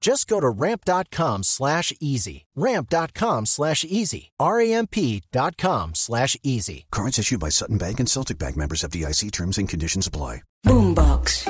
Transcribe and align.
Just 0.00 0.28
go 0.28 0.40
to 0.40 0.48
ramp.com 0.48 1.42
slash 1.42 1.92
easy. 2.00 2.46
Ramp.com 2.54 3.46
slash 3.46 3.84
easy. 3.84 4.30
R-A-M-P.com 4.38 5.94
slash 5.94 6.36
easy. 6.42 6.86
Cards 6.90 7.18
issued 7.18 7.40
by 7.40 7.50
Sutton 7.50 7.78
Bank 7.78 7.98
and 8.00 8.08
Celtic 8.08 8.38
Bank 8.38 8.56
members 8.56 8.84
of 8.84 8.90
DIC 8.90 9.32
terms 9.32 9.58
and 9.58 9.68
conditions 9.68 10.06
apply. 10.06 10.42
Boombox. 10.66 11.48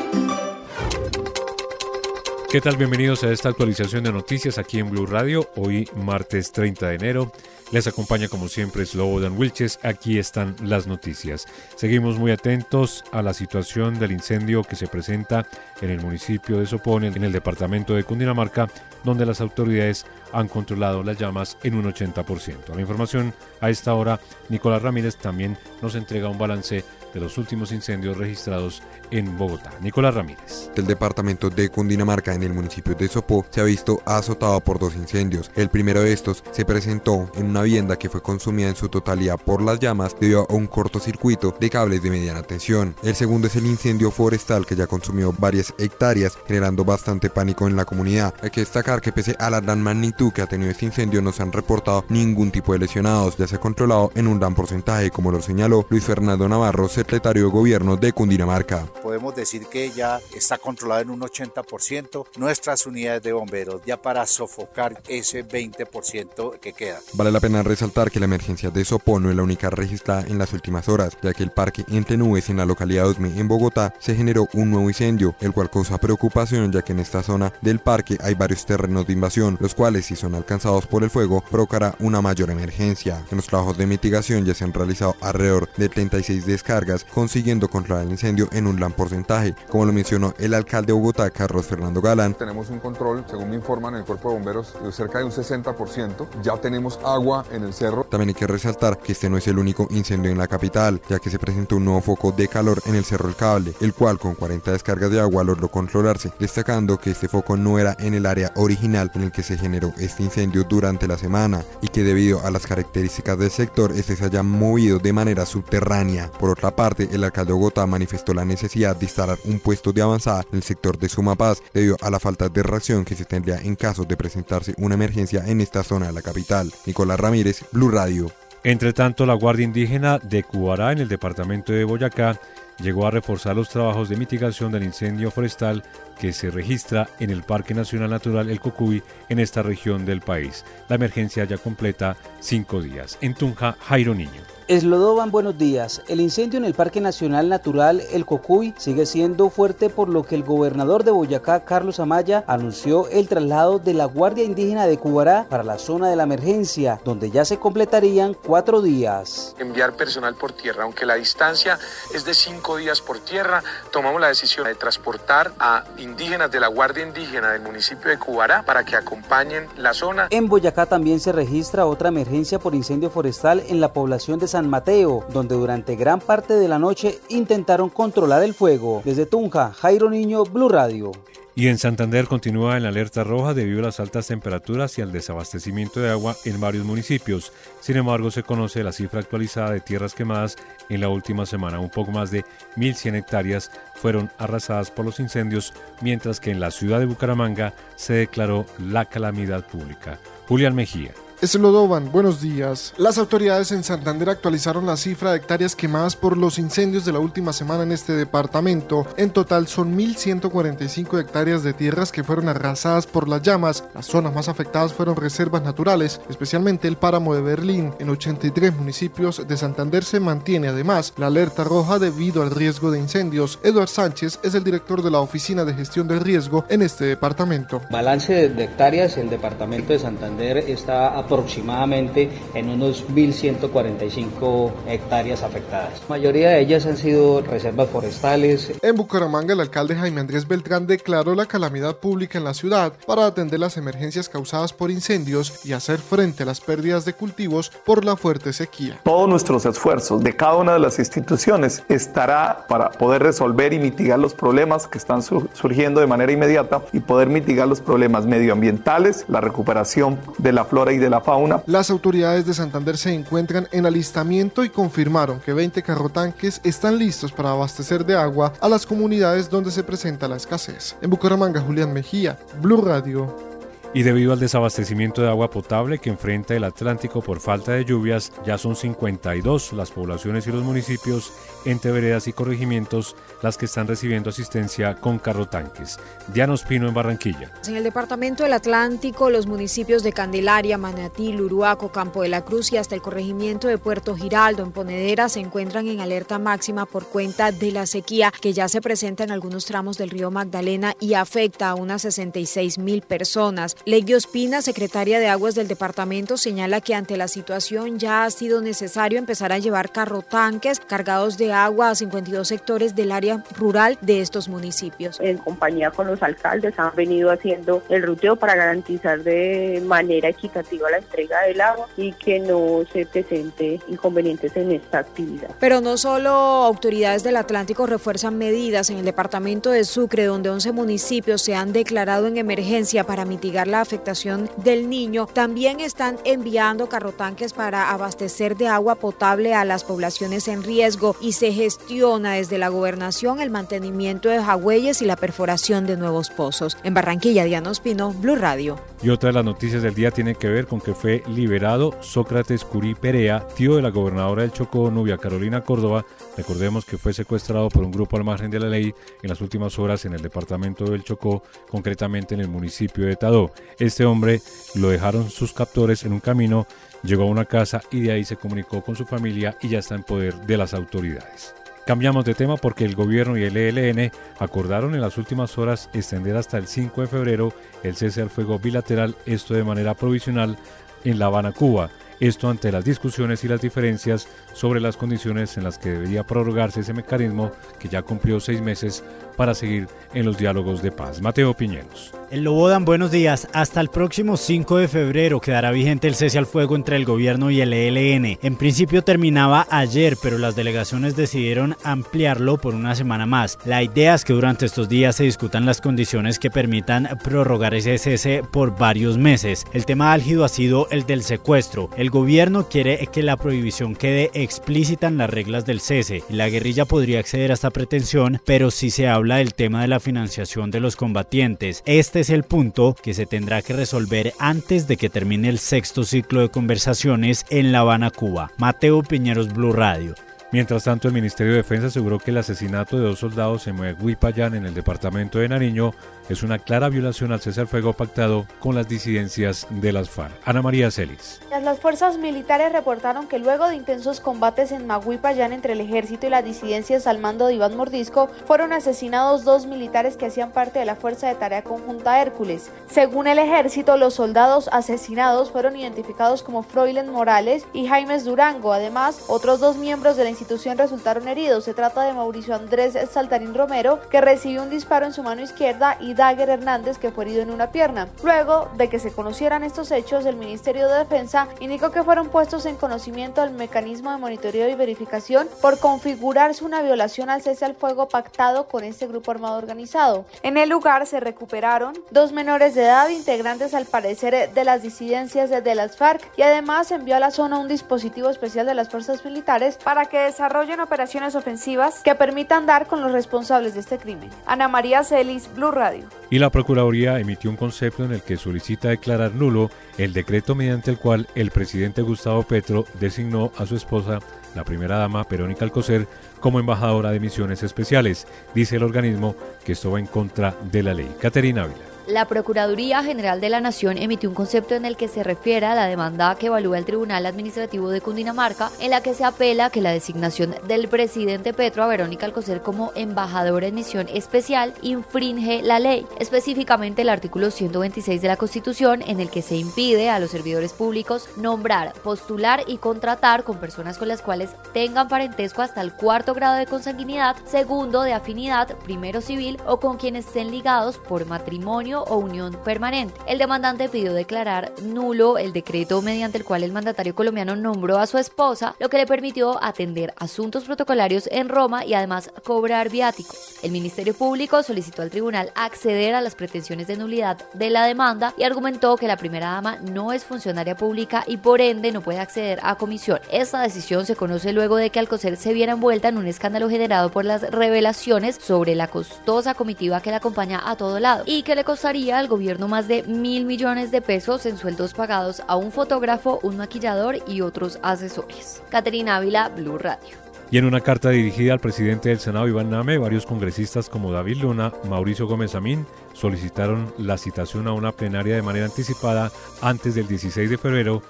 ¿Qué 2.50 2.62
tal? 2.62 2.76
Bienvenidos 2.76 3.24
a 3.24 3.30
esta 3.30 3.50
actualización 3.50 4.04
de 4.04 4.12
noticias 4.12 4.56
aquí 4.56 4.78
en 4.78 4.88
Blue 4.88 5.04
Radio. 5.04 5.46
Hoy, 5.56 5.86
martes 5.94 6.50
30 6.50 6.88
de 6.88 6.94
enero. 6.94 7.32
Les 7.70 7.86
acompaña 7.86 8.28
como 8.28 8.48
siempre 8.48 8.86
Slobodan 8.86 9.36
Wilches. 9.36 9.78
Aquí 9.82 10.18
están 10.18 10.56
las 10.62 10.86
noticias. 10.86 11.44
Seguimos 11.76 12.18
muy 12.18 12.30
atentos 12.30 13.04
a 13.12 13.20
la 13.20 13.34
situación 13.34 13.98
del 13.98 14.12
incendio 14.12 14.62
que 14.62 14.74
se 14.74 14.86
presenta 14.86 15.46
en 15.82 15.90
el 15.90 16.00
municipio 16.00 16.58
de 16.58 16.66
Sopón, 16.66 17.04
en 17.04 17.22
el 17.22 17.30
departamento 17.30 17.94
de 17.94 18.04
Cundinamarca, 18.04 18.68
donde 19.04 19.26
las 19.26 19.42
autoridades 19.42 20.06
han 20.32 20.48
controlado 20.48 21.02
las 21.02 21.18
llamas 21.18 21.58
en 21.62 21.74
un 21.74 21.84
80%. 21.84 22.74
La 22.74 22.80
información 22.80 23.34
a 23.60 23.68
esta 23.68 23.92
hora, 23.92 24.18
Nicolás 24.48 24.80
Ramírez 24.80 25.16
también 25.16 25.58
nos 25.82 25.94
entrega 25.94 26.28
un 26.28 26.38
balance 26.38 26.84
de 27.12 27.20
los 27.20 27.38
últimos 27.38 27.72
incendios 27.72 28.16
registrados 28.16 28.82
en 29.10 29.36
Bogotá. 29.36 29.72
Nicolás 29.80 30.14
Ramírez. 30.14 30.70
El 30.76 30.86
departamento 30.86 31.50
de 31.50 31.68
Cundinamarca 31.70 32.34
en 32.34 32.42
el 32.42 32.52
municipio 32.52 32.94
de 32.94 33.08
Sopó 33.08 33.46
se 33.50 33.60
ha 33.60 33.64
visto 33.64 34.02
azotado 34.04 34.60
por 34.60 34.78
dos 34.78 34.94
incendios. 34.94 35.50
El 35.56 35.70
primero 35.70 36.02
de 36.02 36.12
estos 36.12 36.44
se 36.52 36.64
presentó 36.64 37.30
en 37.34 37.46
una 37.46 37.57
vivienda 37.62 37.98
que 37.98 38.08
fue 38.08 38.22
consumida 38.22 38.68
en 38.68 38.76
su 38.76 38.88
totalidad 38.88 39.38
por 39.38 39.62
las 39.62 39.78
llamas 39.78 40.16
debido 40.18 40.46
a 40.48 40.54
un 40.54 40.66
cortocircuito 40.66 41.54
de 41.58 41.70
cables 41.70 42.02
de 42.02 42.10
mediana 42.10 42.42
tensión. 42.42 42.94
El 43.02 43.14
segundo 43.14 43.46
es 43.46 43.56
el 43.56 43.66
incendio 43.66 44.10
forestal 44.10 44.66
que 44.66 44.76
ya 44.76 44.86
consumió 44.86 45.34
varias 45.36 45.74
hectáreas 45.78 46.38
generando 46.46 46.84
bastante 46.84 47.30
pánico 47.30 47.66
en 47.66 47.76
la 47.76 47.84
comunidad. 47.84 48.34
Hay 48.42 48.50
que 48.50 48.60
destacar 48.60 49.00
que 49.00 49.12
pese 49.12 49.36
a 49.38 49.50
la 49.50 49.60
gran 49.60 49.82
magnitud 49.82 50.32
que 50.32 50.42
ha 50.42 50.46
tenido 50.46 50.70
este 50.70 50.86
incendio 50.86 51.22
no 51.22 51.32
se 51.32 51.42
han 51.42 51.52
reportado 51.52 52.04
ningún 52.08 52.50
tipo 52.50 52.72
de 52.72 52.80
lesionados, 52.80 53.36
ya 53.36 53.46
se 53.46 53.56
ha 53.56 53.60
controlado 53.60 54.10
en 54.14 54.26
un 54.26 54.38
gran 54.38 54.54
porcentaje 54.54 55.10
como 55.10 55.30
lo 55.30 55.40
señaló 55.42 55.86
Luis 55.88 56.04
Fernando 56.04 56.48
Navarro, 56.48 56.88
secretario 56.88 57.44
de 57.44 57.50
Gobierno 57.50 57.96
de 57.96 58.12
Cundinamarca. 58.12 58.86
Podemos 59.02 59.34
decir 59.34 59.66
que 59.66 59.90
ya 59.90 60.20
está 60.34 60.58
controlado 60.58 61.02
en 61.02 61.10
un 61.10 61.20
80% 61.20 62.26
nuestras 62.36 62.86
unidades 62.86 63.22
de 63.22 63.32
bomberos, 63.32 63.82
ya 63.86 64.00
para 64.00 64.26
sofocar 64.26 65.00
ese 65.08 65.46
20% 65.46 66.58
que 66.60 66.72
queda. 66.72 67.00
Vale 67.14 67.32
la 67.32 67.40
pena 67.40 67.47
resaltar 67.48 68.10
que 68.10 68.20
la 68.20 68.26
emergencia 68.26 68.70
de 68.70 68.84
Sopó 68.84 69.18
no 69.18 69.30
es 69.30 69.36
la 69.36 69.42
única 69.42 69.70
registrada 69.70 70.24
en 70.26 70.38
las 70.38 70.52
últimas 70.52 70.88
horas, 70.88 71.16
ya 71.22 71.32
que 71.32 71.42
el 71.42 71.50
parque 71.50 71.84
Entre 71.88 72.16
Nubes 72.16 72.50
en 72.50 72.58
la 72.58 72.66
localidad 72.66 73.04
de 73.04 73.10
Osme, 73.10 73.38
en 73.38 73.48
Bogotá, 73.48 73.94
se 73.98 74.14
generó 74.14 74.48
un 74.52 74.70
nuevo 74.70 74.88
incendio, 74.88 75.34
el 75.40 75.52
cual 75.52 75.70
causa 75.70 75.98
preocupación 75.98 76.70
ya 76.72 76.82
que 76.82 76.92
en 76.92 77.00
esta 77.00 77.22
zona 77.22 77.52
del 77.60 77.78
parque 77.78 78.18
hay 78.22 78.34
varios 78.34 78.64
terrenos 78.66 79.06
de 79.06 79.12
invasión, 79.12 79.56
los 79.60 79.74
cuales 79.74 80.06
si 80.06 80.16
son 80.16 80.34
alcanzados 80.34 80.86
por 80.86 81.02
el 81.02 81.10
fuego 81.10 81.42
provocará 81.50 81.94
una 82.00 82.20
mayor 82.20 82.50
emergencia. 82.50 83.24
En 83.30 83.36
los 83.36 83.46
trabajos 83.46 83.76
de 83.76 83.86
mitigación 83.86 84.44
ya 84.44 84.54
se 84.54 84.64
han 84.64 84.72
realizado 84.72 85.16
alrededor 85.20 85.68
de 85.76 85.88
36 85.88 86.46
descargas 86.46 87.04
consiguiendo 87.04 87.68
controlar 87.68 88.04
el 88.04 88.10
incendio 88.10 88.48
en 88.52 88.66
un 88.66 88.76
gran 88.76 88.92
porcentaje, 88.92 89.54
como 89.68 89.84
lo 89.84 89.92
mencionó 89.92 90.34
el 90.38 90.54
alcalde 90.54 90.88
de 90.88 90.92
Bogotá, 90.92 91.30
Carlos 91.30 91.66
Fernando 91.66 92.00
Galán. 92.00 92.34
Tenemos 92.34 92.70
un 92.70 92.78
control, 92.78 93.24
según 93.28 93.50
me 93.50 93.56
informan 93.56 93.94
el 93.94 94.04
cuerpo 94.04 94.30
de 94.30 94.34
bomberos, 94.36 94.74
de 94.82 94.92
cerca 94.92 95.18
de 95.18 95.24
un 95.24 95.30
60%. 95.30 96.26
Ya 96.42 96.56
tenemos 96.56 96.98
agua 97.04 97.37
en 97.50 97.64
el 97.64 97.74
cerro. 97.74 98.04
También 98.04 98.30
hay 98.30 98.34
que 98.34 98.46
resaltar 98.46 98.98
que 98.98 99.12
este 99.12 99.28
no 99.30 99.36
es 99.36 99.46
el 99.46 99.58
único 99.58 99.86
incendio 99.90 100.30
en 100.30 100.38
la 100.38 100.48
capital, 100.48 101.00
ya 101.08 101.18
que 101.18 101.30
se 101.30 101.38
presentó 101.38 101.76
un 101.76 101.84
nuevo 101.84 102.00
foco 102.00 102.32
de 102.32 102.48
calor 102.48 102.82
en 102.86 102.94
el 102.94 103.04
Cerro 103.04 103.28
El 103.28 103.36
Cable, 103.36 103.74
el 103.80 103.94
cual 103.94 104.18
con 104.18 104.34
40 104.34 104.72
descargas 104.72 105.10
de 105.10 105.20
agua 105.20 105.44
logró 105.44 105.68
controlarse, 105.68 106.32
destacando 106.38 106.98
que 106.98 107.10
este 107.10 107.28
foco 107.28 107.56
no 107.56 107.78
era 107.78 107.96
en 108.00 108.14
el 108.14 108.26
área 108.26 108.52
original 108.56 109.10
en 109.14 109.22
el 109.22 109.32
que 109.32 109.42
se 109.42 109.56
generó 109.56 109.92
este 109.98 110.22
incendio 110.22 110.64
durante 110.64 111.06
la 111.08 111.18
semana 111.18 111.64
y 111.80 111.88
que 111.88 112.02
debido 112.02 112.44
a 112.44 112.50
las 112.50 112.66
características 112.66 113.38
del 113.38 113.50
sector 113.50 113.92
este 113.92 114.16
se 114.16 114.24
haya 114.24 114.42
movido 114.42 114.98
de 114.98 115.12
manera 115.12 115.46
subterránea. 115.46 116.30
Por 116.32 116.50
otra 116.50 116.74
parte, 116.74 117.08
el 117.12 117.24
alcalde 117.24 117.52
de 117.52 117.58
Bogotá 117.58 117.86
manifestó 117.86 118.34
la 118.34 118.44
necesidad 118.44 118.96
de 118.96 119.06
instalar 119.06 119.38
un 119.44 119.60
puesto 119.60 119.92
de 119.92 120.02
avanzada 120.02 120.44
en 120.50 120.56
el 120.56 120.62
sector 120.62 120.98
de 120.98 121.08
Sumapaz 121.08 121.62
debido 121.72 121.96
a 122.00 122.10
la 122.10 122.18
falta 122.18 122.48
de 122.48 122.62
reacción 122.62 123.04
que 123.04 123.14
se 123.14 123.24
tendría 123.24 123.58
en 123.58 123.76
caso 123.76 124.04
de 124.04 124.16
presentarse 124.16 124.74
una 124.78 124.94
emergencia 124.94 125.44
en 125.46 125.60
esta 125.60 125.82
zona 125.82 126.06
de 126.06 126.12
la 126.12 126.22
capital. 126.22 126.72
Nicolás 126.86 127.20
Ramírez, 127.28 127.62
Blue 127.72 127.90
Radio. 127.90 128.32
Entre 128.64 128.94
tanto, 128.94 129.26
la 129.26 129.34
Guardia 129.34 129.64
Indígena 129.64 130.18
de 130.18 130.42
Cubará, 130.42 130.92
en 130.92 131.00
el 131.00 131.08
departamento 131.08 131.74
de 131.74 131.84
Boyacá, 131.84 132.40
llegó 132.80 133.06
a 133.06 133.10
reforzar 133.10 133.56
los 133.56 133.68
trabajos 133.68 134.08
de 134.08 134.16
mitigación 134.16 134.72
del 134.72 134.84
incendio 134.84 135.30
forestal 135.30 135.82
que 136.18 136.32
se 136.32 136.50
registra 136.50 137.08
en 137.18 137.30
el 137.30 137.42
Parque 137.42 137.74
Nacional 137.74 138.10
Natural 138.10 138.50
El 138.50 138.60
Cocuy 138.60 139.02
en 139.28 139.38
esta 139.38 139.62
región 139.62 140.04
del 140.04 140.20
país. 140.20 140.64
La 140.88 140.96
emergencia 140.96 141.44
ya 141.44 141.58
completa 141.58 142.16
cinco 142.40 142.82
días. 142.82 143.18
En 143.20 143.34
Tunja, 143.34 143.76
Jairo 143.80 144.14
Niño. 144.14 144.42
Eslodoban, 144.68 145.30
buenos 145.30 145.56
días. 145.56 146.02
El 146.08 146.20
incendio 146.20 146.58
en 146.58 146.66
el 146.66 146.74
Parque 146.74 147.00
Nacional 147.00 147.48
Natural 147.48 148.02
El 148.12 148.26
Cocuy 148.26 148.74
sigue 148.76 149.06
siendo 149.06 149.48
fuerte 149.48 149.88
por 149.88 150.10
lo 150.10 150.24
que 150.24 150.34
el 150.34 150.42
gobernador 150.42 151.04
de 151.04 151.10
Boyacá, 151.10 151.64
Carlos 151.64 152.00
Amaya, 152.00 152.44
anunció 152.46 153.08
el 153.08 153.28
traslado 153.28 153.78
de 153.78 153.94
la 153.94 154.04
Guardia 154.04 154.44
Indígena 154.44 154.86
de 154.86 154.98
Cubará 154.98 155.46
para 155.48 155.62
la 155.62 155.78
zona 155.78 156.10
de 156.10 156.16
la 156.16 156.24
emergencia, 156.24 157.00
donde 157.02 157.30
ya 157.30 157.46
se 157.46 157.58
completarían 157.58 158.34
cuatro 158.34 158.82
días. 158.82 159.56
Enviar 159.58 159.96
personal 159.96 160.34
por 160.34 160.52
tierra, 160.52 160.82
aunque 160.82 161.06
la 161.06 161.14
distancia 161.14 161.78
es 162.14 162.26
de 162.26 162.34
cinco 162.34 162.67
días 162.76 163.00
por 163.00 163.20
tierra, 163.20 163.62
tomamos 163.92 164.20
la 164.20 164.28
decisión 164.28 164.66
de 164.66 164.74
transportar 164.74 165.52
a 165.58 165.84
indígenas 165.98 166.50
de 166.50 166.60
la 166.60 166.68
Guardia 166.68 167.04
Indígena 167.04 167.52
del 167.52 167.62
municipio 167.62 168.10
de 168.10 168.18
Cubará 168.18 168.62
para 168.62 168.84
que 168.84 168.96
acompañen 168.96 169.66
la 169.76 169.94
zona. 169.94 170.28
En 170.30 170.48
Boyacá 170.48 170.86
también 170.86 171.20
se 171.20 171.32
registra 171.32 171.86
otra 171.86 172.08
emergencia 172.08 172.58
por 172.58 172.74
incendio 172.74 173.10
forestal 173.10 173.62
en 173.68 173.80
la 173.80 173.92
población 173.92 174.38
de 174.38 174.48
San 174.48 174.68
Mateo, 174.68 175.24
donde 175.30 175.54
durante 175.54 175.96
gran 175.96 176.20
parte 176.20 176.54
de 176.54 176.68
la 176.68 176.78
noche 176.78 177.20
intentaron 177.28 177.90
controlar 177.90 178.42
el 178.42 178.54
fuego. 178.54 179.02
Desde 179.04 179.26
Tunja, 179.26 179.72
Jairo 179.72 180.10
Niño, 180.10 180.44
Blue 180.44 180.68
Radio. 180.68 181.12
Y 181.58 181.66
en 181.66 181.76
Santander 181.76 182.26
continúa 182.26 182.76
en 182.76 182.86
alerta 182.86 183.24
roja 183.24 183.52
debido 183.52 183.80
a 183.80 183.86
las 183.86 183.98
altas 183.98 184.28
temperaturas 184.28 184.96
y 184.96 185.02
al 185.02 185.10
desabastecimiento 185.10 185.98
de 185.98 186.08
agua 186.08 186.36
en 186.44 186.60
varios 186.60 186.84
municipios. 186.84 187.52
Sin 187.80 187.96
embargo, 187.96 188.30
se 188.30 188.44
conoce 188.44 188.84
la 188.84 188.92
cifra 188.92 189.18
actualizada 189.18 189.72
de 189.72 189.80
tierras 189.80 190.14
quemadas 190.14 190.54
en 190.88 191.00
la 191.00 191.08
última 191.08 191.46
semana. 191.46 191.80
Un 191.80 191.90
poco 191.90 192.12
más 192.12 192.30
de 192.30 192.44
1.100 192.76 193.16
hectáreas 193.16 193.72
fueron 193.96 194.30
arrasadas 194.38 194.92
por 194.92 195.04
los 195.04 195.18
incendios, 195.18 195.74
mientras 196.00 196.38
que 196.38 196.52
en 196.52 196.60
la 196.60 196.70
ciudad 196.70 197.00
de 197.00 197.06
Bucaramanga 197.06 197.74
se 197.96 198.12
declaró 198.12 198.64
la 198.78 199.06
calamidad 199.06 199.66
pública. 199.66 200.20
Julián 200.46 200.76
Mejía. 200.76 201.10
Eslodoban, 201.40 202.10
buenos 202.10 202.40
días. 202.40 202.94
Las 202.96 203.16
autoridades 203.16 203.70
en 203.70 203.84
Santander 203.84 204.28
actualizaron 204.28 204.86
la 204.86 204.96
cifra 204.96 205.30
de 205.30 205.36
hectáreas 205.36 205.76
quemadas 205.76 206.16
por 206.16 206.36
los 206.36 206.58
incendios 206.58 207.04
de 207.04 207.12
la 207.12 207.20
última 207.20 207.52
semana 207.52 207.84
en 207.84 207.92
este 207.92 208.14
departamento. 208.14 209.06
En 209.16 209.30
total 209.30 209.68
son 209.68 209.96
1.145 209.96 211.20
hectáreas 211.20 211.62
de 211.62 211.74
tierras 211.74 212.10
que 212.10 212.24
fueron 212.24 212.48
arrasadas 212.48 213.06
por 213.06 213.28
las 213.28 213.42
llamas. 213.42 213.84
Las 213.94 214.06
zonas 214.06 214.34
más 214.34 214.48
afectadas 214.48 214.92
fueron 214.92 215.14
reservas 215.14 215.62
naturales, 215.62 216.20
especialmente 216.28 216.88
el 216.88 216.96
páramo 216.96 217.32
de 217.36 217.42
Berlín. 217.42 217.94
En 218.00 218.10
83 218.10 218.76
municipios 218.76 219.46
de 219.46 219.56
Santander 219.56 220.02
se 220.02 220.18
mantiene 220.18 220.66
además 220.66 221.14
la 221.18 221.28
alerta 221.28 221.62
roja 221.62 222.00
debido 222.00 222.42
al 222.42 222.50
riesgo 222.50 222.90
de 222.90 222.98
incendios. 222.98 223.60
Eduard 223.62 223.86
Sánchez 223.86 224.40
es 224.42 224.56
el 224.56 224.64
director 224.64 225.02
de 225.02 225.12
la 225.12 225.20
Oficina 225.20 225.64
de 225.64 225.74
Gestión 225.74 226.08
del 226.08 226.18
Riesgo 226.18 226.64
en 226.68 226.82
este 226.82 227.04
departamento. 227.04 227.80
Balance 227.92 228.48
de 228.48 228.64
hectáreas, 228.64 229.16
el 229.18 229.30
departamento 229.30 229.92
de 229.92 230.00
Santander 230.00 230.58
está 230.58 231.16
aproximadamente 231.28 232.30
en 232.54 232.70
unos 232.70 233.06
1.145 233.08 234.72
hectáreas 234.88 235.42
afectadas. 235.42 236.00
La 236.02 236.16
mayoría 236.16 236.50
de 236.50 236.60
ellas 236.60 236.86
han 236.86 236.96
sido 236.96 237.42
reservas 237.42 237.88
forestales. 237.90 238.72
En 238.82 238.96
Bucaramanga, 238.96 239.52
el 239.52 239.60
alcalde 239.60 239.94
Jaime 239.94 240.20
Andrés 240.20 240.48
Beltrán 240.48 240.86
declaró 240.86 241.34
la 241.34 241.46
calamidad 241.46 241.98
pública 241.98 242.38
en 242.38 242.44
la 242.44 242.54
ciudad 242.54 242.94
para 243.06 243.26
atender 243.26 243.60
las 243.60 243.76
emergencias 243.76 244.28
causadas 244.28 244.72
por 244.72 244.90
incendios 244.90 245.64
y 245.64 245.72
hacer 245.72 245.98
frente 245.98 246.42
a 246.42 246.46
las 246.46 246.60
pérdidas 246.60 247.04
de 247.04 247.12
cultivos 247.12 247.70
por 247.84 248.04
la 248.04 248.16
fuerte 248.16 248.52
sequía. 248.52 249.00
Todos 249.04 249.28
nuestros 249.28 249.66
esfuerzos 249.66 250.22
de 250.22 250.34
cada 250.34 250.56
una 250.56 250.72
de 250.72 250.78
las 250.78 250.98
instituciones 250.98 251.82
estará 251.88 252.66
para 252.68 252.90
poder 252.90 253.22
resolver 253.22 253.72
y 253.72 253.78
mitigar 253.78 254.18
los 254.18 254.34
problemas 254.34 254.86
que 254.86 254.98
están 254.98 255.22
surgiendo 255.22 256.00
de 256.00 256.06
manera 256.06 256.32
inmediata 256.32 256.82
y 256.92 257.00
poder 257.00 257.28
mitigar 257.28 257.68
los 257.68 257.80
problemas 257.80 258.26
medioambientales, 258.26 259.24
la 259.28 259.40
recuperación 259.40 260.18
de 260.38 260.52
la 260.52 260.64
flora 260.64 260.92
y 260.92 260.98
de 260.98 261.10
la 261.10 261.17
fauna. 261.20 261.62
Las 261.66 261.90
autoridades 261.90 262.46
de 262.46 262.54
Santander 262.54 262.96
se 262.96 263.12
encuentran 263.12 263.68
en 263.72 263.86
alistamiento 263.86 264.64
y 264.64 264.70
confirmaron 264.70 265.40
que 265.40 265.52
20 265.52 265.82
carrotanques 265.82 266.60
están 266.64 266.98
listos 266.98 267.32
para 267.32 267.50
abastecer 267.50 268.04
de 268.04 268.16
agua 268.16 268.52
a 268.60 268.68
las 268.68 268.86
comunidades 268.86 269.50
donde 269.50 269.70
se 269.70 269.82
presenta 269.82 270.28
la 270.28 270.36
escasez. 270.36 270.96
En 271.02 271.10
Bucaramanga, 271.10 271.60
Julián 271.60 271.92
Mejía, 271.92 272.38
Blue 272.60 272.82
Radio 272.82 273.47
y 273.94 274.02
debido 274.02 274.32
al 274.32 274.40
desabastecimiento 274.40 275.22
de 275.22 275.28
agua 275.28 275.50
potable 275.50 275.98
que 275.98 276.10
enfrenta 276.10 276.54
el 276.54 276.64
Atlántico 276.64 277.22
por 277.22 277.40
falta 277.40 277.72
de 277.72 277.84
lluvias, 277.84 278.32
ya 278.44 278.58
son 278.58 278.76
52 278.76 279.72
las 279.72 279.90
poblaciones 279.90 280.46
y 280.46 280.52
los 280.52 280.62
municipios 280.62 281.32
entre 281.64 281.92
veredas 281.92 282.28
y 282.28 282.32
corregimientos 282.32 283.16
las 283.42 283.56
que 283.56 283.66
están 283.66 283.86
recibiendo 283.86 284.30
asistencia 284.30 284.96
con 284.96 285.18
carrotanques. 285.18 285.98
Dianos 286.28 286.64
Pino 286.64 286.88
en 286.88 286.94
Barranquilla. 286.94 287.52
En 287.66 287.76
el 287.76 287.84
departamento 287.84 288.42
del 288.42 288.52
Atlántico, 288.52 289.30
los 289.30 289.46
municipios 289.46 290.02
de 290.02 290.12
Candelaria, 290.12 290.78
Manatí, 290.78 291.32
Luruaco, 291.32 291.90
Campo 291.90 292.22
de 292.22 292.28
la 292.28 292.44
Cruz 292.44 292.72
y 292.72 292.76
hasta 292.76 292.94
el 292.94 293.02
corregimiento 293.02 293.68
de 293.68 293.78
Puerto 293.78 294.14
Giraldo 294.14 294.62
en 294.62 294.72
Ponedera 294.72 295.28
se 295.28 295.40
encuentran 295.40 295.88
en 295.88 296.00
alerta 296.00 296.38
máxima 296.38 296.86
por 296.86 297.06
cuenta 297.06 297.52
de 297.52 297.72
la 297.72 297.86
sequía 297.86 298.32
que 298.40 298.52
ya 298.52 298.68
se 298.68 298.80
presenta 298.80 299.24
en 299.24 299.30
algunos 299.30 299.64
tramos 299.64 299.96
del 299.98 300.10
río 300.10 300.30
Magdalena 300.30 300.94
y 301.00 301.14
afecta 301.14 301.70
a 301.70 301.74
unas 301.74 302.02
66 302.02 302.78
mil 302.78 303.02
personas. 303.02 303.76
Legui 303.84 304.14
Ospina, 304.14 304.60
secretaria 304.60 305.18
de 305.18 305.28
Aguas 305.28 305.54
del 305.54 305.68
departamento, 305.68 306.36
señala 306.36 306.80
que 306.80 306.94
ante 306.94 307.16
la 307.16 307.28
situación 307.28 307.98
ya 307.98 308.24
ha 308.24 308.30
sido 308.30 308.60
necesario 308.60 309.18
empezar 309.18 309.52
a 309.52 309.58
llevar 309.58 309.90
carrotanques 309.92 310.80
cargados 310.80 311.38
de 311.38 311.52
agua 311.52 311.90
a 311.90 311.94
52 311.94 312.46
sectores 312.46 312.94
del 312.94 313.12
área 313.12 313.42
rural 313.56 313.98
de 314.00 314.20
estos 314.20 314.48
municipios. 314.48 315.18
En 315.20 315.38
compañía 315.38 315.90
con 315.90 316.06
los 316.06 316.22
alcaldes 316.22 316.78
han 316.78 316.94
venido 316.96 317.30
haciendo 317.30 317.82
el 317.88 318.02
ruteo 318.02 318.36
para 318.36 318.54
garantizar 318.56 319.22
de 319.22 319.82
manera 319.86 320.28
equitativa 320.28 320.90
la 320.90 320.98
entrega 320.98 321.42
del 321.42 321.60
agua 321.60 321.88
y 321.96 322.12
que 322.12 322.40
no 322.40 322.82
se 322.92 323.06
presente 323.06 323.80
inconvenientes 323.88 324.56
en 324.56 324.72
esta 324.72 324.98
actividad. 324.98 325.50
Pero 325.60 325.80
no 325.80 325.96
solo 325.96 326.30
autoridades 326.30 327.22
del 327.22 327.36
Atlántico 327.36 327.86
refuerzan 327.86 328.36
medidas 328.36 328.90
en 328.90 328.98
el 328.98 329.04
departamento 329.04 329.70
de 329.70 329.84
Sucre, 329.84 330.24
donde 330.24 330.50
11 330.50 330.72
municipios 330.72 331.42
se 331.42 331.54
han 331.54 331.72
declarado 331.72 332.26
en 332.26 332.36
emergencia 332.38 333.04
para 333.04 333.24
mitigar 333.24 333.67
la 333.68 333.80
afectación 333.80 334.50
del 334.56 334.90
niño, 334.90 335.26
también 335.26 335.80
están 335.80 336.18
enviando 336.24 336.88
carrotanques 336.88 337.52
para 337.52 337.90
abastecer 337.90 338.56
de 338.56 338.68
agua 338.68 338.96
potable 338.96 339.54
a 339.54 339.64
las 339.64 339.84
poblaciones 339.84 340.48
en 340.48 340.62
riesgo 340.62 341.14
y 341.20 341.32
se 341.32 341.52
gestiona 341.52 342.32
desde 342.34 342.58
la 342.58 342.68
gobernación 342.68 343.40
el 343.40 343.50
mantenimiento 343.50 344.28
de 344.28 344.42
jagüeyes 344.42 345.02
y 345.02 345.04
la 345.04 345.16
perforación 345.16 345.86
de 345.86 345.96
nuevos 345.96 346.30
pozos. 346.30 346.76
En 346.82 346.94
Barranquilla, 346.94 347.44
Diana 347.44 347.70
Ospino, 347.70 348.12
Blue 348.12 348.36
Radio. 348.36 348.76
Y 349.02 349.10
otra 349.10 349.28
de 349.28 349.34
las 349.34 349.44
noticias 349.44 349.82
del 349.82 349.94
día 349.94 350.10
tiene 350.10 350.34
que 350.34 350.48
ver 350.48 350.66
con 350.66 350.80
que 350.80 350.94
fue 350.94 351.22
liberado 351.28 351.94
Sócrates 352.00 352.64
Curí 352.64 352.94
Perea, 352.94 353.46
tío 353.54 353.76
de 353.76 353.82
la 353.82 353.90
gobernadora 353.90 354.42
del 354.42 354.52
Chocó, 354.52 354.90
Nubia 354.90 355.18
Carolina 355.18 355.62
Córdoba. 355.62 356.04
Recordemos 356.36 356.84
que 356.84 356.98
fue 356.98 357.12
secuestrado 357.12 357.68
por 357.68 357.84
un 357.84 357.92
grupo 357.92 358.16
al 358.16 358.24
margen 358.24 358.50
de 358.50 358.58
la 358.58 358.68
ley 358.68 358.92
en 359.22 359.28
las 359.28 359.40
últimas 359.40 359.78
horas 359.78 360.04
en 360.04 360.14
el 360.14 360.22
departamento 360.22 360.84
del 360.84 361.04
Chocó, 361.04 361.42
concretamente 361.70 362.34
en 362.34 362.40
el 362.40 362.48
municipio 362.48 363.06
de 363.06 363.16
Tadó. 363.16 363.52
Este 363.78 364.04
hombre 364.04 364.40
lo 364.74 364.88
dejaron 364.90 365.30
sus 365.30 365.52
captores 365.52 366.04
en 366.04 366.12
un 366.12 366.20
camino, 366.20 366.66
llegó 367.02 367.24
a 367.24 367.26
una 367.26 367.44
casa 367.44 367.80
y 367.90 368.00
de 368.00 368.12
ahí 368.12 368.24
se 368.24 368.36
comunicó 368.36 368.82
con 368.82 368.96
su 368.96 369.04
familia 369.04 369.56
y 369.62 369.68
ya 369.68 369.78
está 369.78 369.94
en 369.94 370.02
poder 370.02 370.34
de 370.34 370.56
las 370.56 370.74
autoridades. 370.74 371.54
Cambiamos 371.88 372.26
de 372.26 372.34
tema 372.34 372.58
porque 372.58 372.84
el 372.84 372.94
gobierno 372.94 373.38
y 373.38 373.44
el 373.44 373.56
ELN 373.56 374.12
acordaron 374.38 374.94
en 374.94 375.00
las 375.00 375.16
últimas 375.16 375.56
horas 375.56 375.88
extender 375.94 376.36
hasta 376.36 376.58
el 376.58 376.66
5 376.66 377.00
de 377.00 377.06
febrero 377.06 377.52
el 377.82 377.96
cese 377.96 378.20
al 378.20 378.28
fuego 378.28 378.58
bilateral, 378.58 379.16
esto 379.24 379.54
de 379.54 379.64
manera 379.64 379.94
provisional, 379.94 380.58
en 381.04 381.18
La 381.18 381.26
Habana, 381.26 381.52
Cuba. 381.52 381.88
Esto 382.20 382.50
ante 382.50 382.72
las 382.72 382.84
discusiones 382.84 383.42
y 383.44 383.48
las 383.48 383.62
diferencias 383.62 384.28
sobre 384.52 384.80
las 384.80 384.98
condiciones 384.98 385.56
en 385.56 385.64
las 385.64 385.78
que 385.78 385.90
debería 385.90 386.24
prorrogarse 386.24 386.80
ese 386.80 386.92
mecanismo 386.92 387.52
que 387.78 387.88
ya 387.88 388.02
cumplió 388.02 388.38
seis 388.38 388.60
meses 388.60 389.02
para 389.36 389.54
seguir 389.54 389.86
en 390.12 390.26
los 390.26 390.36
diálogos 390.36 390.82
de 390.82 390.92
paz. 390.92 391.22
Mateo 391.22 391.54
Piñeros. 391.54 392.17
El 392.30 392.44
Lobodan, 392.44 392.84
buenos 392.84 393.10
días. 393.10 393.48
Hasta 393.54 393.80
el 393.80 393.88
próximo 393.88 394.36
5 394.36 394.76
de 394.76 394.88
febrero 394.88 395.40
quedará 395.40 395.70
vigente 395.70 396.08
el 396.08 396.14
cese 396.14 396.36
al 396.36 396.44
fuego 396.44 396.76
entre 396.76 396.96
el 396.96 397.06
gobierno 397.06 397.50
y 397.50 397.62
el 397.62 397.72
ELN. 397.72 398.38
En 398.42 398.56
principio 398.56 399.02
terminaba 399.02 399.66
ayer, 399.70 400.18
pero 400.22 400.36
las 400.36 400.54
delegaciones 400.54 401.16
decidieron 401.16 401.74
ampliarlo 401.84 402.58
por 402.58 402.74
una 402.74 402.94
semana 402.94 403.24
más. 403.24 403.58
La 403.64 403.82
idea 403.82 404.14
es 404.14 404.26
que 404.26 404.34
durante 404.34 404.66
estos 404.66 404.90
días 404.90 405.16
se 405.16 405.24
discutan 405.24 405.64
las 405.64 405.80
condiciones 405.80 406.38
que 406.38 406.50
permitan 406.50 407.08
prorrogar 407.24 407.72
ese 407.72 407.96
cese 407.96 408.42
por 408.52 408.76
varios 408.76 409.16
meses. 409.16 409.64
El 409.72 409.86
tema 409.86 410.12
álgido 410.12 410.44
ha 410.44 410.50
sido 410.50 410.86
el 410.90 411.06
del 411.06 411.22
secuestro. 411.22 411.88
El 411.96 412.10
gobierno 412.10 412.68
quiere 412.68 413.08
que 413.10 413.22
la 413.22 413.38
prohibición 413.38 413.96
quede 413.96 414.30
explícita 414.34 415.06
en 415.06 415.16
las 415.16 415.30
reglas 415.30 415.64
del 415.64 415.80
cese. 415.80 416.22
La 416.28 416.50
guerrilla 416.50 416.84
podría 416.84 417.20
acceder 417.20 417.52
a 417.52 417.54
esta 417.54 417.70
pretensión, 417.70 418.38
pero 418.44 418.70
si 418.70 418.90
se 418.90 419.08
habla 419.08 419.36
del 419.36 419.54
tema 419.54 419.80
de 419.80 419.88
la 419.88 419.98
financiación 419.98 420.70
de 420.70 420.80
los 420.80 420.94
combatientes. 420.94 421.82
Este 421.86 422.17
es 422.20 422.30
el 422.30 422.42
punto 422.42 422.94
que 423.00 423.14
se 423.14 423.26
tendrá 423.26 423.62
que 423.62 423.72
resolver 423.72 424.32
antes 424.38 424.88
de 424.88 424.96
que 424.96 425.08
termine 425.08 425.48
el 425.48 425.58
sexto 425.58 426.04
ciclo 426.04 426.40
de 426.40 426.48
conversaciones 426.48 427.44
en 427.50 427.72
La 427.72 427.80
Habana, 427.80 428.10
Cuba. 428.10 428.52
Mateo 428.58 429.02
Piñeros, 429.02 429.52
Blue 429.52 429.72
Radio. 429.72 430.14
Mientras 430.50 430.84
tanto, 430.84 431.08
el 431.08 431.14
Ministerio 431.14 431.52
de 431.52 431.58
Defensa 431.58 431.88
aseguró 431.88 432.18
que 432.18 432.30
el 432.30 432.38
asesinato 432.38 432.96
de 432.96 433.04
dos 433.04 433.18
soldados 433.18 433.66
en 433.66 433.78
Huipayán, 433.78 434.54
en 434.54 434.64
el 434.64 434.72
departamento 434.72 435.38
de 435.38 435.48
Nariño, 435.48 435.92
es 436.30 436.42
una 436.42 436.58
clara 436.58 436.88
violación 436.88 437.32
al 437.32 437.40
cese 437.40 437.60
al 437.60 437.68
fuego 437.68 437.92
pactado 437.92 438.46
con 438.58 438.74
las 438.74 438.88
disidencias 438.88 439.66
de 439.68 439.92
las 439.92 440.08
FARC. 440.08 440.32
Ana 440.46 440.62
María 440.62 440.90
Celis. 440.90 441.40
Las 441.50 441.80
fuerzas 441.80 442.16
militares 442.16 442.72
reportaron 442.72 443.26
que 443.28 443.38
luego 443.38 443.68
de 443.68 443.76
intensos 443.76 444.20
combates 444.20 444.72
en 444.72 444.86
Maguipayán 444.86 445.52
entre 445.52 445.74
el 445.74 445.82
ejército 445.82 446.26
y 446.26 446.30
las 446.30 446.44
disidencias 446.44 447.06
al 447.06 447.18
mando 447.18 447.46
de 447.46 447.54
Iván 447.54 447.76
Mordisco, 447.76 448.30
fueron 448.46 448.72
asesinados 448.72 449.44
dos 449.44 449.66
militares 449.66 450.16
que 450.16 450.26
hacían 450.26 450.52
parte 450.52 450.78
de 450.78 450.86
la 450.86 450.96
Fuerza 450.96 451.28
de 451.28 451.34
Tarea 451.34 451.62
Conjunta 451.62 452.22
Hércules. 452.22 452.70
Según 452.88 453.26
el 453.26 453.38
ejército, 453.38 453.98
los 453.98 454.14
soldados 454.14 454.70
asesinados 454.72 455.50
fueron 455.50 455.76
identificados 455.76 456.42
como 456.42 456.62
Froilen 456.62 457.10
Morales 457.10 457.66
y 457.74 457.86
Jaimes 457.86 458.24
Durango. 458.24 458.72
Además, 458.72 459.24
otros 459.28 459.60
dos 459.60 459.76
miembros 459.76 460.16
de 460.16 460.24
la 460.24 460.30
institución 460.38 460.78
resultaron 460.78 461.26
heridos. 461.26 461.64
Se 461.64 461.74
trata 461.74 462.02
de 462.02 462.12
Mauricio 462.12 462.54
Andrés 462.54 462.96
Saltarín 463.10 463.54
Romero, 463.54 463.98
que 464.08 464.20
recibió 464.20 464.62
un 464.62 464.70
disparo 464.70 465.04
en 465.04 465.12
su 465.12 465.24
mano 465.24 465.42
izquierda, 465.42 465.96
y 466.00 466.14
Dagger 466.14 466.48
Hernández, 466.48 466.98
que 466.98 467.10
fue 467.10 467.24
herido 467.24 467.42
en 467.42 467.50
una 467.50 467.72
pierna. 467.72 468.08
Luego 468.22 468.70
de 468.76 468.88
que 468.88 469.00
se 469.00 469.10
conocieran 469.10 469.64
estos 469.64 469.90
hechos, 469.90 470.26
el 470.26 470.36
Ministerio 470.36 470.86
de 470.88 470.98
Defensa 470.98 471.48
indicó 471.58 471.90
que 471.90 472.04
fueron 472.04 472.28
puestos 472.28 472.66
en 472.66 472.76
conocimiento 472.76 473.40
del 473.40 473.50
mecanismo 473.50 474.12
de 474.12 474.18
monitoreo 474.18 474.68
y 474.68 474.74
verificación 474.74 475.48
por 475.60 475.78
configurarse 475.78 476.64
una 476.64 476.82
violación 476.82 477.30
al 477.30 477.42
cese 477.42 477.64
al 477.64 477.74
fuego 477.74 478.08
pactado 478.08 478.68
con 478.68 478.84
este 478.84 479.06
grupo 479.08 479.32
armado 479.32 479.58
organizado. 479.58 480.24
En 480.42 480.56
el 480.56 480.68
lugar 480.68 481.06
se 481.06 481.18
recuperaron 481.18 481.98
dos 482.10 482.32
menores 482.32 482.74
de 482.74 482.84
edad 482.84 483.08
integrantes 483.08 483.74
al 483.74 483.86
parecer 483.86 484.52
de 484.52 484.64
las 484.64 484.82
disidencias 484.82 485.50
de 485.50 485.74
las 485.74 485.96
FARC 485.96 486.22
y 486.36 486.42
además 486.42 486.92
envió 486.92 487.16
a 487.16 487.20
la 487.20 487.30
zona 487.30 487.58
un 487.58 487.68
dispositivo 487.68 488.30
especial 488.30 488.66
de 488.66 488.74
las 488.74 488.88
fuerzas 488.88 489.24
militares 489.24 489.78
para 489.82 490.06
que 490.06 490.27
desarrollen 490.28 490.80
operaciones 490.80 491.34
ofensivas 491.34 492.02
que 492.02 492.14
permitan 492.14 492.66
dar 492.66 492.86
con 492.86 493.00
los 493.00 493.12
responsables 493.12 493.72
de 493.72 493.80
este 493.80 493.96
crimen. 493.96 494.28
Ana 494.44 494.68
María 494.68 495.02
Celis, 495.02 495.48
Blue 495.54 495.70
Radio. 495.70 496.04
Y 496.28 496.38
la 496.38 496.50
Procuraduría 496.50 497.18
emitió 497.18 497.48
un 497.48 497.56
concepto 497.56 498.04
en 498.04 498.12
el 498.12 498.22
que 498.22 498.36
solicita 498.36 498.88
declarar 498.88 499.32
nulo 499.32 499.70
el 499.96 500.12
decreto 500.12 500.54
mediante 500.54 500.90
el 500.90 500.98
cual 500.98 501.26
el 501.34 501.50
presidente 501.50 502.02
Gustavo 502.02 502.42
Petro 502.42 502.84
designó 503.00 503.52
a 503.56 503.64
su 503.64 503.74
esposa, 503.74 504.18
la 504.54 504.64
primera 504.64 504.98
dama 504.98 505.24
Perónica 505.24 505.64
Alcocer, 505.64 506.06
como 506.40 506.60
embajadora 506.60 507.10
de 507.10 507.20
misiones 507.20 507.62
especiales. 507.62 508.26
Dice 508.54 508.76
el 508.76 508.82
organismo 508.82 509.34
que 509.64 509.72
esto 509.72 509.90
va 509.90 509.98
en 509.98 510.06
contra 510.06 510.54
de 510.70 510.82
la 510.82 510.92
ley. 510.92 511.10
Caterina 511.20 511.62
Ávila. 511.62 511.87
La 512.08 512.24
Procuraduría 512.24 513.04
General 513.04 513.38
de 513.38 513.50
la 513.50 513.60
Nación 513.60 513.98
emitió 513.98 514.30
un 514.30 514.34
concepto 514.34 514.74
en 514.74 514.86
el 514.86 514.96
que 514.96 515.08
se 515.08 515.22
refiere 515.22 515.66
a 515.66 515.74
la 515.74 515.84
demanda 515.84 516.34
que 516.36 516.46
evalúa 516.46 516.78
el 516.78 516.86
Tribunal 516.86 517.26
Administrativo 517.26 517.90
de 517.90 518.00
Cundinamarca, 518.00 518.70
en 518.80 518.92
la 518.92 519.02
que 519.02 519.12
se 519.12 519.24
apela 519.24 519.68
que 519.68 519.82
la 519.82 519.90
designación 519.90 520.54
del 520.66 520.88
presidente 520.88 521.52
Petro 521.52 521.82
a 521.84 521.86
Verónica 521.86 522.24
Alcocer 522.24 522.62
como 522.62 522.92
embajadora 522.94 523.66
en 523.66 523.74
misión 523.74 524.08
especial 524.08 524.72
infringe 524.80 525.60
la 525.60 525.80
ley, 525.80 526.06
específicamente 526.18 527.02
el 527.02 527.10
artículo 527.10 527.50
126 527.50 528.22
de 528.22 528.28
la 528.28 528.38
Constitución, 528.38 529.02
en 529.02 529.20
el 529.20 529.28
que 529.28 529.42
se 529.42 529.56
impide 529.56 530.08
a 530.08 530.18
los 530.18 530.30
servidores 530.30 530.72
públicos 530.72 531.28
nombrar, 531.36 531.92
postular 531.92 532.64
y 532.66 532.78
contratar 532.78 533.44
con 533.44 533.58
personas 533.58 533.98
con 533.98 534.08
las 534.08 534.22
cuales 534.22 534.48
tengan 534.72 535.08
parentesco 535.08 535.60
hasta 535.60 535.82
el 535.82 535.92
cuarto 535.92 536.32
grado 536.32 536.56
de 536.56 536.64
consanguinidad, 536.64 537.36
segundo 537.44 538.00
de 538.00 538.14
afinidad, 538.14 538.78
primero 538.78 539.20
civil 539.20 539.58
o 539.66 539.78
con 539.78 539.98
quienes 539.98 540.26
estén 540.26 540.50
ligados 540.50 540.96
por 540.96 541.26
matrimonio 541.26 541.97
o 542.04 542.16
unión 542.16 542.56
permanente. 542.64 543.20
El 543.26 543.38
demandante 543.38 543.88
pidió 543.88 544.12
declarar 544.12 544.72
nulo 544.82 545.38
el 545.38 545.52
decreto 545.52 546.02
mediante 546.02 546.38
el 546.38 546.44
cual 546.44 546.62
el 546.62 546.72
mandatario 546.72 547.14
colombiano 547.14 547.56
nombró 547.56 547.98
a 547.98 548.06
su 548.06 548.18
esposa, 548.18 548.74
lo 548.78 548.88
que 548.88 548.98
le 548.98 549.06
permitió 549.06 549.62
atender 549.62 550.14
asuntos 550.16 550.64
protocolarios 550.64 551.28
en 551.32 551.48
Roma 551.48 551.84
y 551.84 551.94
además 551.94 552.30
cobrar 552.44 552.90
viáticos. 552.90 553.56
El 553.62 553.72
Ministerio 553.72 554.14
Público 554.14 554.62
solicitó 554.62 555.02
al 555.02 555.10
tribunal 555.10 555.52
acceder 555.54 556.14
a 556.14 556.20
las 556.20 556.34
pretensiones 556.34 556.86
de 556.86 556.96
nulidad 556.96 557.38
de 557.54 557.70
la 557.70 557.84
demanda 557.84 558.34
y 558.36 558.44
argumentó 558.44 558.96
que 558.96 559.08
la 559.08 559.16
primera 559.16 559.50
dama 559.50 559.76
no 559.76 560.12
es 560.12 560.24
funcionaria 560.24 560.76
pública 560.76 561.24
y 561.26 561.38
por 561.38 561.60
ende 561.60 561.92
no 561.92 562.00
puede 562.00 562.20
acceder 562.20 562.58
a 562.62 562.76
comisión. 562.76 563.20
Esta 563.30 563.60
decisión 563.62 564.06
se 564.06 564.16
conoce 564.16 564.52
luego 564.52 564.76
de 564.76 564.90
que 564.90 564.98
Alcocer 564.98 565.36
se 565.36 565.52
viera 565.52 565.72
envuelta 565.72 566.08
en 566.08 566.18
un 566.18 566.26
escándalo 566.26 566.68
generado 566.68 567.10
por 567.10 567.24
las 567.24 567.42
revelaciones 567.42 568.36
sobre 568.36 568.74
la 568.74 568.88
costosa 568.88 569.54
comitiva 569.54 570.00
que 570.00 570.10
la 570.10 570.18
acompaña 570.18 570.62
a 570.64 570.76
todo 570.76 571.00
lado 571.00 571.24
y 571.26 571.42
que 571.42 571.54
le 571.54 571.64
al 571.88 572.28
gobierno 572.28 572.68
más 572.68 572.86
de 572.86 573.02
mil 573.04 573.46
millones 573.46 573.90
de 573.90 574.02
pesos 574.02 574.44
en 574.44 574.58
sueldos 574.58 574.92
pagados 574.92 575.42
a 575.48 575.56
un 575.56 575.72
fotógrafo, 575.72 576.38
un 576.42 576.58
maquillador 576.58 577.16
y 577.26 577.40
otros 577.40 577.78
asesores. 577.82 578.62
Caterina 578.68 579.16
Ávila, 579.16 579.48
Blue 579.48 579.78
Radio. 579.78 580.10
Y 580.50 580.58
en 580.58 580.66
una 580.66 580.82
carta 580.82 581.08
dirigida 581.08 581.54
al 581.54 581.60
presidente 581.60 582.10
del 582.10 582.18
Senado, 582.18 582.46
Iván 582.46 582.68
Name, 582.68 582.98
varios 582.98 583.24
congresistas 583.24 583.88
como 583.88 584.12
David 584.12 584.42
Luna, 584.42 584.70
Mauricio 584.86 585.26
Gómez 585.26 585.54
Amín, 585.54 585.86
solicitaron 586.12 586.92
la 586.98 587.16
citación 587.16 587.66
a 587.68 587.72
una 587.72 587.92
plenaria 587.92 588.34
de 588.34 588.42
manera 588.42 588.66
anticipada 588.66 589.32
antes 589.62 589.94
del 589.94 590.06
16 590.06 590.50
de 590.50 590.58
febrero 590.58 591.02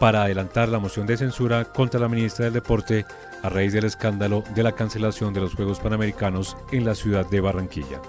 para 0.00 0.22
adelantar 0.22 0.70
la 0.70 0.78
moción 0.78 1.06
de 1.06 1.18
censura 1.18 1.66
contra 1.66 2.00
la 2.00 2.08
ministra 2.08 2.46
del 2.46 2.54
Deporte 2.54 3.04
a 3.42 3.50
raíz 3.50 3.74
del 3.74 3.84
escándalo 3.84 4.42
de 4.54 4.62
la 4.62 4.72
cancelación 4.72 5.34
de 5.34 5.40
los 5.40 5.54
Juegos 5.54 5.80
Panamericanos 5.80 6.56
en 6.72 6.86
la 6.86 6.94
ciudad 6.94 7.26
de 7.26 7.40
Barranquilla. 7.42 8.00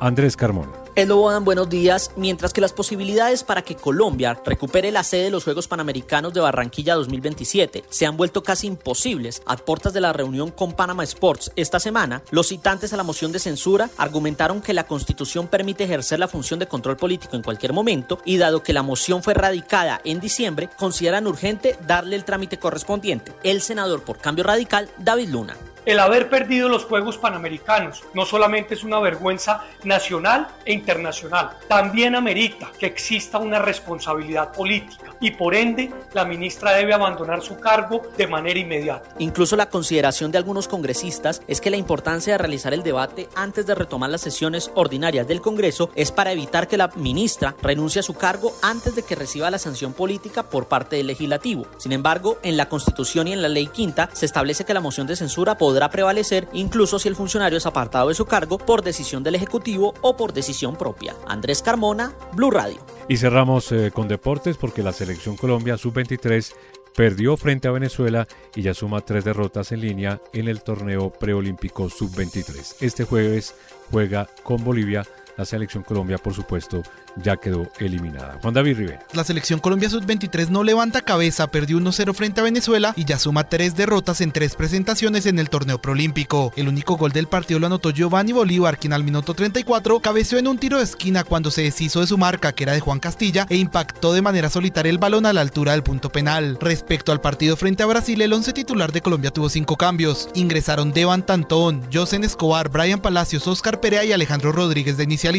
Andrés 0.00 0.36
Carmona. 0.36 0.72
Hello, 0.96 1.30
dan 1.30 1.44
buenos 1.44 1.68
días. 1.70 2.10
Mientras 2.16 2.52
que 2.52 2.60
las 2.60 2.72
posibilidades 2.72 3.44
para 3.44 3.62
que 3.62 3.76
Colombia 3.76 4.40
recupere 4.44 4.90
la 4.90 5.04
sede 5.04 5.24
de 5.24 5.30
los 5.30 5.44
Juegos 5.44 5.68
Panamericanos 5.68 6.34
de 6.34 6.40
Barranquilla 6.40 6.96
2027 6.96 7.84
se 7.88 8.06
han 8.06 8.16
vuelto 8.16 8.42
casi 8.42 8.66
imposibles 8.66 9.40
a 9.46 9.56
puertas 9.56 9.92
de 9.92 10.00
la 10.00 10.12
reunión 10.12 10.50
con 10.50 10.72
Panama 10.72 11.04
Sports 11.04 11.52
esta 11.54 11.78
semana, 11.78 12.22
los 12.30 12.48
citantes 12.48 12.92
a 12.92 12.96
la 12.96 13.04
moción 13.04 13.30
de 13.30 13.38
censura 13.38 13.88
argumentaron 13.96 14.60
que 14.60 14.74
la 14.74 14.84
Constitución 14.84 15.46
permite 15.46 15.84
ejercer 15.84 16.18
la 16.18 16.28
función 16.28 16.58
de 16.58 16.66
control 16.66 16.96
político 16.96 17.36
en 17.36 17.42
cualquier 17.42 17.72
momento 17.72 18.18
y 18.24 18.36
dado 18.36 18.62
que 18.62 18.72
la 18.72 18.82
moción 18.82 19.22
fue 19.22 19.34
radicada 19.34 20.00
en 20.04 20.20
diciembre, 20.20 20.68
consideran 20.76 21.26
urgente 21.26 21.78
darle 21.86 22.16
el 22.16 22.24
trámite 22.24 22.58
correspondiente. 22.58 23.32
El 23.44 23.62
senador 23.62 24.02
por 24.02 24.18
Cambio 24.18 24.44
Radical, 24.44 24.90
David 24.98 25.28
Luna. 25.28 25.56
El 25.86 25.98
haber 25.98 26.28
perdido 26.28 26.68
los 26.68 26.84
Juegos 26.84 27.16
Panamericanos 27.16 28.04
no 28.12 28.26
solamente 28.26 28.74
es 28.74 28.84
una 28.84 29.00
vergüenza 29.00 29.64
nacional 29.82 30.48
e 30.66 30.74
internacional, 30.74 31.52
también 31.68 32.14
amerita 32.14 32.70
que 32.78 32.84
exista 32.84 33.38
una 33.38 33.58
responsabilidad 33.58 34.52
política 34.52 35.14
y 35.20 35.30
por 35.30 35.54
ende 35.54 35.90
la 36.12 36.26
ministra 36.26 36.72
debe 36.72 36.92
abandonar 36.92 37.40
su 37.40 37.58
cargo 37.58 38.02
de 38.18 38.26
manera 38.26 38.60
inmediata. 38.60 39.08
Incluso 39.18 39.56
la 39.56 39.70
consideración 39.70 40.30
de 40.30 40.36
algunos 40.36 40.68
congresistas 40.68 41.40
es 41.48 41.62
que 41.62 41.70
la 41.70 41.78
importancia 41.78 42.34
de 42.34 42.38
realizar 42.38 42.74
el 42.74 42.82
debate 42.82 43.30
antes 43.34 43.66
de 43.66 43.74
retomar 43.74 44.10
las 44.10 44.20
sesiones 44.20 44.70
ordinarias 44.74 45.26
del 45.26 45.40
Congreso 45.40 45.90
es 45.94 46.12
para 46.12 46.32
evitar 46.32 46.68
que 46.68 46.76
la 46.76 46.88
ministra 46.88 47.54
renuncie 47.62 48.00
a 48.00 48.02
su 48.04 48.14
cargo 48.14 48.52
antes 48.60 48.94
de 48.94 49.02
que 49.02 49.14
reciba 49.14 49.50
la 49.50 49.58
sanción 49.58 49.94
política 49.94 50.42
por 50.42 50.66
parte 50.66 50.96
del 50.96 51.06
legislativo. 51.06 51.66
Sin 51.78 51.92
embargo, 51.92 52.38
en 52.42 52.58
la 52.58 52.68
Constitución 52.68 53.28
y 53.28 53.32
en 53.32 53.40
la 53.40 53.48
Ley 53.48 53.68
Quinta 53.68 54.10
se 54.12 54.26
establece 54.26 54.66
que 54.66 54.74
la 54.74 54.80
moción 54.80 55.06
de 55.06 55.16
censura 55.16 55.56
podrá 55.56 55.69
prevalecer 55.90 56.48
incluso 56.52 56.98
si 56.98 57.08
el 57.08 57.16
funcionario 57.16 57.58
es 57.58 57.66
apartado 57.66 58.08
de 58.08 58.14
su 58.14 58.26
cargo 58.26 58.58
por 58.58 58.82
decisión 58.82 59.22
del 59.22 59.34
Ejecutivo 59.34 59.94
o 60.00 60.16
por 60.16 60.32
decisión 60.32 60.76
propia. 60.76 61.14
Andrés 61.26 61.62
Carmona, 61.62 62.12
Blue 62.32 62.50
Radio. 62.50 62.78
Y 63.08 63.16
cerramos 63.16 63.70
eh, 63.72 63.90
con 63.92 64.08
deportes 64.08 64.56
porque 64.56 64.82
la 64.82 64.92
selección 64.92 65.36
Colombia 65.36 65.76
sub-23 65.76 66.54
perdió 66.94 67.36
frente 67.36 67.68
a 67.68 67.72
Venezuela 67.72 68.26
y 68.54 68.62
ya 68.62 68.74
suma 68.74 69.00
tres 69.00 69.24
derrotas 69.24 69.72
en 69.72 69.80
línea 69.80 70.20
en 70.32 70.48
el 70.48 70.62
torneo 70.62 71.10
preolímpico 71.10 71.88
sub-23. 71.88 72.76
Este 72.80 73.04
jueves 73.04 73.54
juega 73.90 74.28
con 74.42 74.62
Bolivia 74.64 75.06
la 75.36 75.44
selección 75.44 75.82
Colombia, 75.82 76.18
por 76.18 76.34
supuesto, 76.34 76.82
ya 77.16 77.36
quedó 77.36 77.70
eliminada. 77.78 78.38
Juan 78.42 78.54
David 78.54 78.76
Rivera. 78.76 79.00
La 79.12 79.24
selección 79.24 79.60
Colombia 79.60 79.90
Sub-23 79.90 80.48
no 80.48 80.62
levanta 80.62 81.00
cabeza, 81.00 81.48
perdió 81.48 81.78
1-0 81.78 82.14
frente 82.14 82.40
a 82.40 82.44
Venezuela 82.44 82.92
y 82.96 83.04
ya 83.04 83.18
suma 83.18 83.48
tres 83.48 83.74
derrotas 83.74 84.20
en 84.20 84.32
tres 84.32 84.54
presentaciones 84.54 85.26
en 85.26 85.38
el 85.38 85.50
torneo 85.50 85.80
proolímpico. 85.80 86.52
El 86.56 86.68
único 86.68 86.96
gol 86.96 87.12
del 87.12 87.26
partido 87.26 87.58
lo 87.58 87.66
anotó 87.66 87.90
Giovanni 87.90 88.32
Bolívar, 88.32 88.78
quien 88.78 88.92
al 88.92 89.04
minuto 89.04 89.34
34 89.34 90.00
cabeció 90.00 90.38
en 90.38 90.48
un 90.48 90.58
tiro 90.58 90.78
de 90.78 90.84
esquina 90.84 91.24
cuando 91.24 91.50
se 91.50 91.62
deshizo 91.62 92.00
de 92.00 92.06
su 92.06 92.18
marca, 92.18 92.52
que 92.52 92.64
era 92.64 92.72
de 92.72 92.80
Juan 92.80 93.00
Castilla, 93.00 93.46
e 93.48 93.56
impactó 93.56 94.12
de 94.12 94.22
manera 94.22 94.50
solitaria 94.50 94.90
el 94.90 94.98
balón 94.98 95.26
a 95.26 95.32
la 95.32 95.40
altura 95.40 95.72
del 95.72 95.82
punto 95.82 96.10
penal. 96.10 96.58
Respecto 96.60 97.12
al 97.12 97.20
partido 97.20 97.56
frente 97.56 97.82
a 97.82 97.86
Brasil, 97.86 98.20
el 98.20 98.32
11 98.32 98.52
titular 98.52 98.92
de 98.92 99.00
Colombia 99.00 99.30
tuvo 99.30 99.48
cinco 99.48 99.76
cambios. 99.76 100.28
Ingresaron 100.34 100.92
Devan 100.92 101.24
Tantón, 101.24 101.82
Josen 101.92 102.24
Escobar, 102.24 102.68
Brian 102.68 103.00
Palacios, 103.00 103.46
Oscar 103.46 103.80
Perea 103.80 104.04
y 104.04 104.12
Alejandro 104.12 104.52
Rodríguez 104.52 104.96
de 104.96 105.04
inicial 105.04 105.30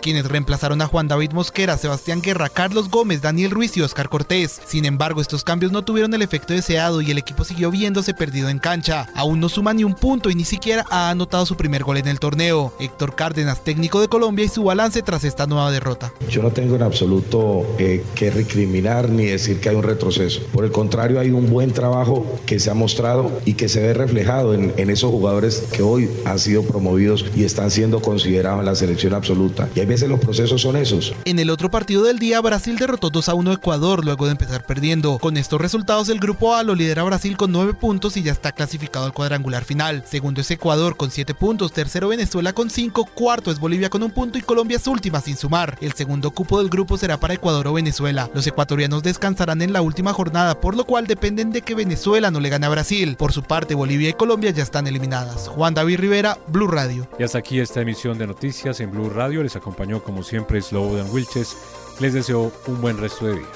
quienes 0.00 0.26
reemplazaron 0.26 0.80
a 0.80 0.86
Juan 0.86 1.08
David 1.08 1.19
Mosquera, 1.28 1.76
Sebastián 1.76 2.22
Guerra, 2.22 2.48
Carlos 2.48 2.88
Gómez, 2.88 3.20
Daniel 3.20 3.50
Ruiz 3.50 3.76
y 3.76 3.82
Oscar 3.82 4.08
Cortés. 4.08 4.60
Sin 4.66 4.86
embargo, 4.86 5.20
estos 5.20 5.44
cambios 5.44 5.70
no 5.70 5.82
tuvieron 5.82 6.14
el 6.14 6.22
efecto 6.22 6.54
deseado 6.54 7.02
y 7.02 7.10
el 7.10 7.18
equipo 7.18 7.44
siguió 7.44 7.70
viéndose 7.70 8.14
perdido 8.14 8.48
en 8.48 8.58
cancha. 8.58 9.06
Aún 9.14 9.38
no 9.38 9.48
suma 9.48 9.74
ni 9.74 9.84
un 9.84 9.94
punto 9.94 10.30
y 10.30 10.34
ni 10.34 10.44
siquiera 10.44 10.84
ha 10.90 11.10
anotado 11.10 11.44
su 11.44 11.56
primer 11.56 11.84
gol 11.84 11.98
en 11.98 12.08
el 12.08 12.18
torneo. 12.18 12.72
Héctor 12.80 13.14
Cárdenas, 13.14 13.62
técnico 13.62 14.00
de 14.00 14.08
Colombia, 14.08 14.44
y 14.44 14.48
su 14.48 14.64
balance 14.64 15.02
tras 15.02 15.24
esta 15.24 15.46
nueva 15.46 15.70
derrota. 15.70 16.12
Yo 16.28 16.42
no 16.42 16.50
tengo 16.50 16.76
en 16.76 16.82
absoluto 16.82 17.66
eh, 17.78 18.02
que 18.14 18.30
recriminar 18.30 19.10
ni 19.10 19.26
decir 19.26 19.60
que 19.60 19.68
hay 19.68 19.76
un 19.76 19.82
retroceso. 19.82 20.40
Por 20.52 20.64
el 20.64 20.72
contrario, 20.72 21.20
hay 21.20 21.30
un 21.30 21.50
buen 21.50 21.72
trabajo 21.72 22.26
que 22.46 22.58
se 22.58 22.70
ha 22.70 22.74
mostrado 22.74 23.30
y 23.44 23.54
que 23.54 23.68
se 23.68 23.80
ve 23.80 23.92
reflejado 23.92 24.54
en, 24.54 24.72
en 24.76 24.90
esos 24.90 25.10
jugadores 25.10 25.64
que 25.72 25.82
hoy 25.82 26.08
han 26.24 26.38
sido 26.38 26.62
promovidos 26.62 27.26
y 27.36 27.44
están 27.44 27.70
siendo 27.70 28.00
considerados 28.00 28.60
en 28.60 28.66
la 28.66 28.74
selección 28.74 29.12
absoluta 29.12 29.68
y 29.74 29.80
hay 29.80 29.86
veces 29.86 30.08
los 30.08 30.20
procesos 30.20 30.60
son 30.60 30.76
esos. 30.76 31.09
En 31.24 31.38
el 31.38 31.50
otro 31.50 31.70
partido 31.70 32.04
del 32.04 32.18
día, 32.18 32.40
Brasil 32.40 32.76
derrotó 32.76 33.10
2 33.10 33.28
a 33.28 33.34
1 33.34 33.50
a 33.50 33.54
Ecuador 33.54 34.04
luego 34.04 34.26
de 34.26 34.32
empezar 34.32 34.64
perdiendo. 34.64 35.18
Con 35.18 35.36
estos 35.36 35.60
resultados, 35.60 36.08
el 36.08 36.20
grupo 36.20 36.54
A 36.54 36.62
lo 36.62 36.74
lidera 36.74 37.02
Brasil 37.02 37.36
con 37.36 37.52
9 37.52 37.74
puntos 37.74 38.16
y 38.16 38.22
ya 38.22 38.32
está 38.32 38.52
clasificado 38.52 39.06
al 39.06 39.12
cuadrangular 39.12 39.64
final. 39.64 40.04
Segundo 40.06 40.40
es 40.40 40.50
Ecuador 40.50 40.96
con 40.96 41.10
7 41.10 41.34
puntos, 41.34 41.72
tercero 41.72 42.08
Venezuela 42.08 42.52
con 42.52 42.70
5, 42.70 43.06
cuarto 43.14 43.50
es 43.50 43.58
Bolivia 43.58 43.90
con 43.90 44.02
un 44.02 44.10
punto 44.10 44.38
y 44.38 44.42
Colombia 44.42 44.76
es 44.76 44.86
última 44.86 45.20
sin 45.20 45.36
sumar. 45.36 45.76
El 45.80 45.92
segundo 45.92 46.30
cupo 46.30 46.58
del 46.58 46.68
grupo 46.68 46.96
será 46.96 47.18
para 47.18 47.34
Ecuador 47.34 47.66
o 47.68 47.72
Venezuela. 47.72 48.30
Los 48.34 48.46
ecuatorianos 48.46 49.02
descansarán 49.02 49.62
en 49.62 49.72
la 49.72 49.82
última 49.82 50.12
jornada, 50.12 50.60
por 50.60 50.76
lo 50.76 50.84
cual 50.84 51.06
dependen 51.06 51.50
de 51.50 51.62
que 51.62 51.74
Venezuela 51.74 52.30
no 52.30 52.40
le 52.40 52.48
gane 52.48 52.66
a 52.66 52.70
Brasil. 52.70 53.16
Por 53.16 53.32
su 53.32 53.42
parte, 53.42 53.74
Bolivia 53.74 54.10
y 54.10 54.14
Colombia 54.14 54.50
ya 54.50 54.62
están 54.62 54.86
eliminadas. 54.86 55.48
Juan 55.48 55.74
David 55.74 55.98
Rivera, 55.98 56.38
Blue 56.48 56.68
Radio. 56.68 57.08
Y 57.18 57.24
hasta 57.24 57.38
aquí 57.38 57.60
esta 57.60 57.80
emisión 57.80 58.18
de 58.18 58.26
noticias 58.26 58.80
en 58.80 58.90
Blue 58.90 59.10
Radio. 59.10 59.42
Les 59.42 59.56
acompañó 59.56 60.02
como 60.02 60.22
siempre 60.22 60.62
Slobodan 61.00 61.12
Wilches. 61.12 61.56
Les 62.00 62.12
deseo 62.12 62.52
un 62.66 62.80
buen 62.80 62.98
resto 62.98 63.26
de 63.26 63.36
día. 63.36 63.46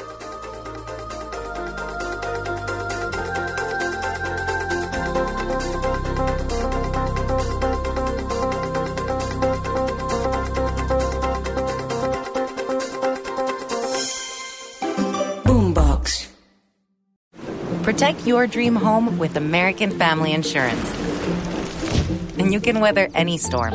Protect 17.83 18.27
your 18.27 18.47
dream 18.47 18.75
home 18.75 19.19
with 19.19 19.37
American 19.37 19.91
Family 19.99 20.33
Insurance. 20.33 20.91
And 22.39 22.53
you 22.53 22.59
can 22.59 22.81
weather 22.81 23.09
any 23.15 23.39
storm. 23.39 23.75